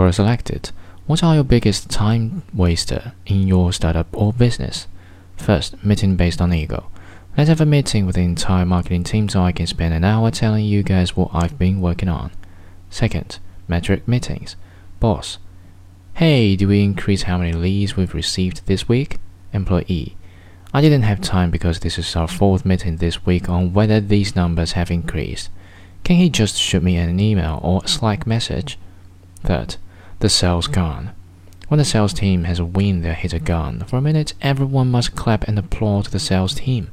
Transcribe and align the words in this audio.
Quora 0.00 0.14
selected. 0.14 0.70
What 1.04 1.22
are 1.22 1.34
your 1.34 1.44
biggest 1.44 1.90
time 1.90 2.42
waster 2.54 3.12
in 3.26 3.46
your 3.46 3.70
startup 3.70 4.06
or 4.14 4.32
business? 4.32 4.86
First, 5.36 5.84
meeting 5.84 6.16
based 6.16 6.40
on 6.40 6.54
ego. 6.54 6.90
Let's 7.36 7.50
have 7.50 7.60
a 7.60 7.66
meeting 7.66 8.06
with 8.06 8.14
the 8.14 8.22
entire 8.22 8.64
marketing 8.64 9.04
team 9.04 9.28
so 9.28 9.42
I 9.42 9.52
can 9.52 9.66
spend 9.66 9.92
an 9.92 10.02
hour 10.02 10.30
telling 10.30 10.64
you 10.64 10.82
guys 10.82 11.18
what 11.18 11.28
I've 11.34 11.58
been 11.58 11.82
working 11.82 12.08
on. 12.08 12.30
Second, 12.88 13.40
metric 13.68 14.08
meetings. 14.08 14.56
Boss. 15.00 15.36
Hey, 16.14 16.56
do 16.56 16.66
we 16.66 16.82
increase 16.82 17.24
how 17.24 17.36
many 17.36 17.52
leads 17.52 17.94
we've 17.94 18.14
received 18.14 18.64
this 18.64 18.88
week? 18.88 19.18
Employee. 19.52 20.16
I 20.72 20.80
didn't 20.80 21.02
have 21.02 21.20
time 21.20 21.50
because 21.50 21.80
this 21.80 21.98
is 21.98 22.16
our 22.16 22.26
fourth 22.26 22.64
meeting 22.64 22.96
this 22.96 23.26
week 23.26 23.50
on 23.50 23.74
whether 23.74 24.00
these 24.00 24.34
numbers 24.34 24.72
have 24.72 24.90
increased. 24.90 25.50
Can 26.04 26.16
he 26.16 26.30
just 26.30 26.56
shoot 26.56 26.82
me 26.82 26.96
an 26.96 27.20
email 27.20 27.60
or 27.62 27.82
a 27.84 27.88
Slack 27.88 28.26
message? 28.26 28.78
Third, 29.44 29.76
the 30.20 30.28
sales 30.28 30.66
gun. 30.66 31.12
When 31.68 31.78
the 31.78 31.84
sales 31.84 32.12
team 32.12 32.44
has 32.44 32.58
a 32.58 32.64
win, 32.64 33.02
they 33.02 33.14
hit 33.14 33.32
a 33.32 33.38
gun. 33.38 33.84
For 33.86 33.96
a 33.96 34.02
minute, 34.02 34.34
everyone 34.42 34.90
must 34.90 35.16
clap 35.16 35.48
and 35.48 35.58
applaud 35.58 36.06
the 36.06 36.18
sales 36.18 36.54
team. 36.54 36.90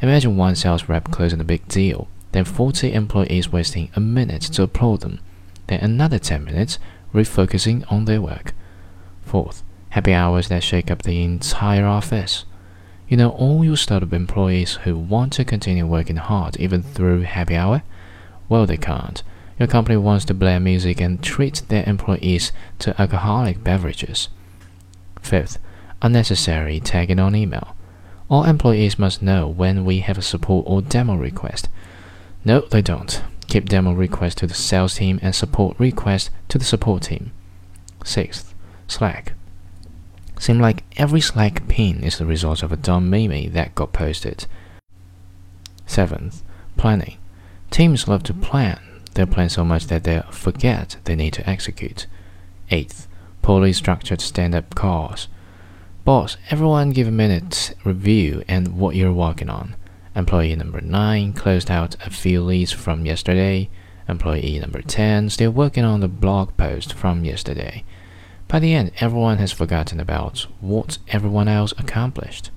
Imagine 0.00 0.36
one 0.36 0.54
sales 0.54 0.88
rep 0.88 1.10
closing 1.10 1.40
a 1.40 1.44
big 1.44 1.66
deal, 1.68 2.08
then 2.32 2.44
40 2.44 2.92
employees 2.92 3.52
wasting 3.52 3.90
a 3.94 4.00
minute 4.00 4.42
to 4.42 4.62
applaud 4.62 5.00
them, 5.00 5.20
then 5.66 5.80
another 5.80 6.18
10 6.18 6.44
minutes 6.44 6.78
refocusing 7.12 7.84
on 7.90 8.04
their 8.04 8.22
work. 8.22 8.54
Fourth, 9.22 9.62
happy 9.90 10.14
hours 10.14 10.48
that 10.48 10.62
shake 10.62 10.90
up 10.90 11.02
the 11.02 11.22
entire 11.22 11.86
office. 11.86 12.44
You 13.08 13.16
know 13.16 13.30
all 13.30 13.64
your 13.64 13.76
startup 13.76 14.12
employees 14.12 14.74
who 14.84 14.96
want 14.96 15.32
to 15.34 15.44
continue 15.44 15.86
working 15.86 16.16
hard 16.16 16.56
even 16.58 16.82
through 16.82 17.22
happy 17.22 17.56
hour? 17.56 17.82
Well, 18.48 18.66
they 18.66 18.76
can't. 18.76 19.22
Your 19.60 19.66
company 19.66 19.98
wants 19.98 20.24
to 20.24 20.32
blare 20.32 20.58
music 20.58 21.02
and 21.02 21.22
treat 21.22 21.62
their 21.68 21.86
employees 21.86 22.50
to 22.78 22.98
alcoholic 22.98 23.62
beverages. 23.62 24.30
Fifth, 25.20 25.58
unnecessary 26.00 26.80
tagging 26.80 27.20
on 27.20 27.36
email. 27.36 27.76
All 28.30 28.44
employees 28.44 28.98
must 28.98 29.20
know 29.20 29.46
when 29.46 29.84
we 29.84 30.00
have 30.00 30.16
a 30.16 30.22
support 30.22 30.64
or 30.66 30.80
demo 30.80 31.14
request. 31.14 31.68
No, 32.42 32.60
they 32.60 32.80
don't. 32.80 33.22
Keep 33.48 33.68
demo 33.68 33.92
requests 33.92 34.36
to 34.36 34.46
the 34.46 34.54
sales 34.54 34.94
team 34.94 35.20
and 35.20 35.34
support 35.34 35.78
requests 35.78 36.30
to 36.48 36.56
the 36.56 36.64
support 36.64 37.02
team. 37.02 37.30
Sixth, 38.02 38.54
Slack. 38.88 39.34
Seem 40.38 40.58
like 40.58 40.84
every 40.96 41.20
Slack 41.20 41.68
pin 41.68 42.02
is 42.02 42.16
the 42.16 42.24
result 42.24 42.62
of 42.62 42.72
a 42.72 42.78
dumb 42.78 43.10
meme 43.10 43.52
that 43.52 43.74
got 43.74 43.92
posted. 43.92 44.46
Seventh, 45.86 46.42
planning. 46.78 47.18
Teams 47.70 48.08
love 48.08 48.22
to 48.22 48.32
plan. 48.32 48.80
They 49.20 49.26
plan 49.26 49.50
so 49.50 49.66
much 49.66 49.88
that 49.88 50.04
they 50.04 50.22
forget 50.30 50.96
they 51.04 51.14
need 51.14 51.34
to 51.34 51.46
execute. 51.46 52.06
Eighth, 52.70 53.06
poorly 53.42 53.74
structured 53.74 54.22
stand-up 54.22 54.74
calls. 54.74 55.28
Boss, 56.06 56.38
everyone 56.48 56.92
give 56.92 57.06
a 57.06 57.10
minute 57.10 57.74
review 57.84 58.42
and 58.48 58.78
what 58.78 58.96
you're 58.96 59.12
working 59.12 59.50
on. 59.50 59.76
Employee 60.16 60.56
number 60.56 60.80
9 60.80 61.34
closed 61.34 61.70
out 61.70 61.96
a 62.02 62.08
few 62.08 62.40
leads 62.40 62.72
from 62.72 63.04
yesterday. 63.04 63.68
Employee 64.08 64.58
number 64.58 64.80
10 64.80 65.28
still 65.28 65.50
working 65.50 65.84
on 65.84 66.00
the 66.00 66.08
blog 66.08 66.56
post 66.56 66.94
from 66.94 67.22
yesterday. 67.22 67.84
By 68.48 68.58
the 68.58 68.72
end, 68.72 68.90
everyone 69.00 69.36
has 69.36 69.52
forgotten 69.52 70.00
about 70.00 70.46
what 70.60 70.96
everyone 71.08 71.46
else 71.46 71.72
accomplished. 71.72 72.50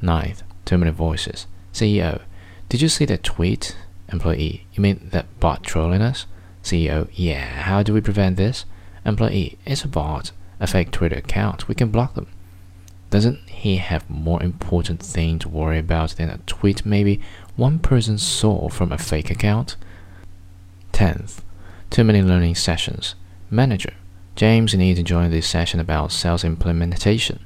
Ninth, 0.00 0.42
too 0.64 0.78
many 0.78 0.90
voices. 0.90 1.46
CEO, 1.72 2.22
did 2.68 2.82
you 2.82 2.88
see 2.88 3.04
that 3.04 3.22
tweet? 3.22 3.76
Employee, 4.12 4.66
you 4.74 4.82
mean 4.82 5.08
that 5.12 5.40
bot 5.40 5.62
trolling 5.62 6.02
us? 6.02 6.26
CEO, 6.62 7.08
yeah, 7.12 7.44
how 7.62 7.82
do 7.82 7.94
we 7.94 8.00
prevent 8.00 8.36
this? 8.36 8.64
Employee, 9.04 9.58
it's 9.64 9.84
a 9.84 9.88
bot, 9.88 10.32
a 10.60 10.66
fake 10.66 10.90
Twitter 10.90 11.16
account, 11.16 11.66
we 11.66 11.74
can 11.74 11.90
block 11.90 12.14
them. 12.14 12.28
Doesn't 13.10 13.38
he 13.48 13.76
have 13.76 14.08
more 14.08 14.42
important 14.42 15.02
thing 15.02 15.38
to 15.40 15.48
worry 15.48 15.78
about 15.78 16.10
than 16.10 16.30
a 16.30 16.38
tweet 16.46 16.86
maybe 16.86 17.20
one 17.56 17.78
person 17.78 18.16
saw 18.18 18.68
from 18.68 18.92
a 18.92 18.98
fake 18.98 19.30
account? 19.30 19.76
10th, 20.92 21.40
too 21.90 22.04
many 22.04 22.22
learning 22.22 22.54
sessions. 22.54 23.14
Manager, 23.50 23.94
James, 24.36 24.72
you 24.72 24.78
need 24.78 24.96
to 24.96 25.02
join 25.02 25.30
this 25.30 25.46
session 25.46 25.80
about 25.80 26.12
sales 26.12 26.44
implementation. 26.44 27.40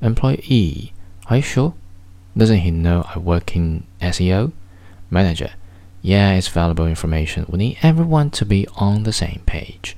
Employee, 0.00 0.92
are 1.26 1.36
you 1.36 1.42
sure? 1.42 1.74
Doesn't 2.36 2.58
he 2.58 2.70
know 2.70 3.06
I 3.14 3.18
work 3.18 3.54
in 3.54 3.84
SEO? 4.00 4.52
Manager, 5.10 5.52
yeah, 6.02 6.32
it's 6.34 6.48
valuable 6.48 6.86
information. 6.86 7.46
We 7.48 7.58
need 7.58 7.78
everyone 7.82 8.30
to 8.30 8.44
be 8.44 8.66
on 8.76 9.02
the 9.02 9.12
same 9.12 9.42
page. 9.46 9.96